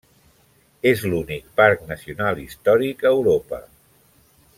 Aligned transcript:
És 0.91 1.03
l'únic 1.11 1.51
parc 1.61 1.83
nacional 1.91 2.41
històric 2.45 3.05
a 3.11 3.13
Europa. 3.19 3.61